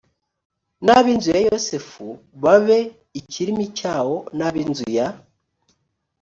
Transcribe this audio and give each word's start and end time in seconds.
n 0.85 0.87
ab 0.97 1.05
inzu 1.13 1.29
ya 1.35 1.41
yosefu 1.49 2.05
babe 2.41 2.79
ikirimi 3.19 3.65
cyawo 3.77 4.17
n 4.37 4.39
ab 4.47 4.55
inzu 4.63 4.87
ya 4.97 5.07